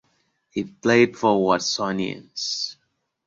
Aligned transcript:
He 0.49 0.63
played 0.63 1.15
for 1.15 1.35
Watsonians. 1.47 2.75